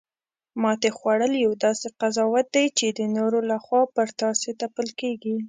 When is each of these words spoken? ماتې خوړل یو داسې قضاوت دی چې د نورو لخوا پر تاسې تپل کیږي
ماتې 0.61 0.89
خوړل 0.97 1.33
یو 1.45 1.51
داسې 1.65 1.87
قضاوت 1.99 2.47
دی 2.55 2.65
چې 2.77 2.87
د 2.89 2.99
نورو 3.17 3.39
لخوا 3.51 3.81
پر 3.95 4.07
تاسې 4.21 4.49
تپل 4.61 4.87
کیږي 4.99 5.35